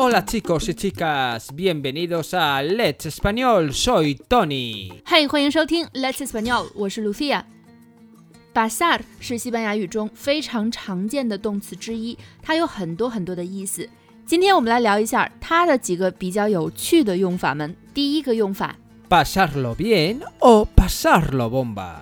[0.00, 4.92] Hola chicos y chicas, bienvenidos a Let's Español, soy Tony。
[5.04, 13.88] 嗨，欢迎收听 Let's Español，我是 Lucia。Pasar 是西班牙语中非常常见的动词之一，它有很多很多的意思。
[14.26, 17.74] 今天我们来聊一下它的几个比较有趣的用法们。
[17.94, 18.76] 第一个用法
[19.08, 21.96] Pasarlo bien o pasarlo bomba。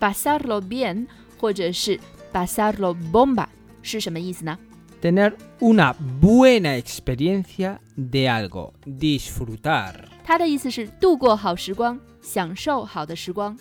[0.00, 1.06] ，pasarlo bien，
[1.38, 2.00] 或者是
[2.32, 3.46] pasarlo bomba，
[3.82, 4.58] 是什么意思呢？
[5.00, 10.06] Tener una buena experiencia de algo, disfrutar。
[10.24, 13.56] 它的意思是度过好时光，享受好的时光。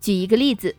[0.00, 0.74] 举一个例子，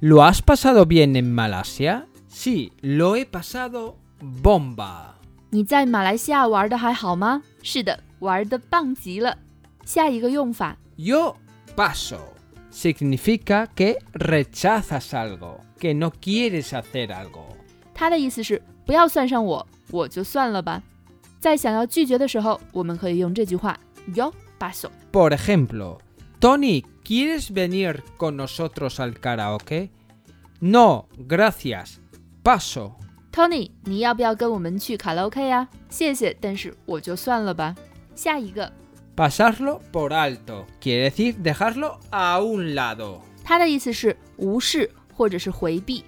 [0.00, 2.06] ¿Lo has pasado bien en Malasia?
[2.30, 3.96] Sí, lo he pasado
[4.42, 5.14] bomba。
[5.50, 7.42] 你在马来西亚玩的还好吗？
[7.62, 9.36] 是的，玩的棒极了。
[9.84, 11.34] 下一个用法 Yo
[11.76, 12.18] paso.
[12.72, 17.44] Significa que rechazas algo, que no quieres hacer algo.
[17.99, 20.83] 它的意思是不要算上我，我就算了吧。
[21.39, 23.75] 在想要拒绝的时候，我们可以用这句话
[24.13, 24.89] yo paso。
[25.11, 25.97] Por ejemplo,
[26.39, 29.89] Tony, ¿quieres venir con nosotros al karaoke?
[30.59, 31.95] No, gracias.
[32.43, 32.91] Paso.
[33.31, 37.75] Tony，你要不要跟我们去卡拉 OK 呀、谢谢，但是我就算了吧。
[38.15, 38.71] 下一个
[39.15, 43.21] ，Pasarlo por alto quiere decir dejarlo a un lado.
[43.43, 46.03] 他的意思是无视或者是回避。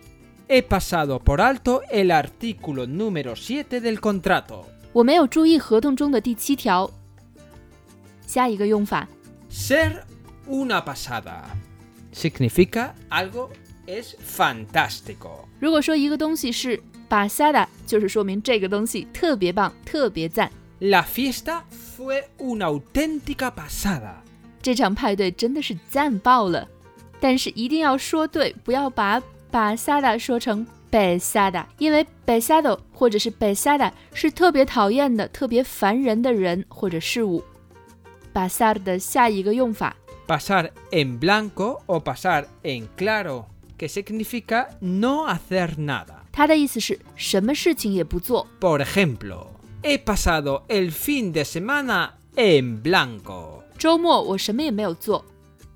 [0.48, 4.66] He pasado por alto el artículo número 7 del contrato.
[4.92, 6.90] 我没有注意合同中的第七条。
[8.26, 9.08] 下一个用法
[9.50, 10.02] Ser
[10.48, 11.44] una pasada.
[12.12, 13.48] Significa algo
[13.86, 15.46] es fantástico.
[15.58, 20.50] 如果说一个东西是 pasada，就是说明这个东西特别棒、特别赞。
[20.80, 24.16] La fiesta fue una auténtica pasada.
[24.60, 26.68] 这场派对真的是赞爆了，
[27.20, 37.43] 但是一定要说对，不要把 pasada 说成 Besada，因为 Besado 或者是 Besada 是特别讨厌的、特别烦人的人或者事物。
[38.33, 39.95] pasar 的下一个用法
[40.27, 43.45] Pasar en blanco o pasar en claro,
[43.77, 46.19] que significa no hacer nada.
[46.31, 48.47] 它的意思是什么事情也不做。
[48.59, 49.47] Por ejemplo,
[49.81, 53.63] he pasado el fin de semana en blanco.
[53.77, 55.25] 周末我什么也没有做。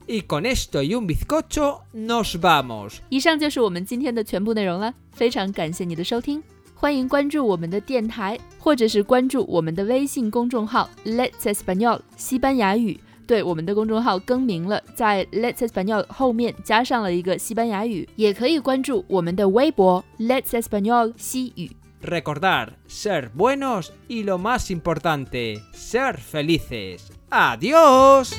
[0.07, 3.01] Y con esto y un bizcocho nos vamos.
[3.11, 6.43] 以上就是我们今天的全部内容了，非常感谢你的收听，
[6.75, 12.99] 欢迎关注我们的电台，或者是关注我们的微信公众号 Let's Español 西班牙语。
[13.27, 21.73] 对，我们的公众号更名了，在 Let's Español 后面加上了一个西班牙语，也可以关注我们的微博 Let's Español 西语。
[22.01, 27.01] Recordar, ser buenos y lo más importante, ser felices.
[27.29, 28.33] ¡Adiós!